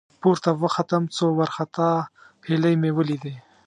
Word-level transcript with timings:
،پورته 0.21 0.49
وختم، 0.63 1.03
څو 1.15 1.25
وارخطا 1.37 1.89
هيلۍ 2.47 2.75
مې 2.81 2.91
ولېدې. 2.97 3.35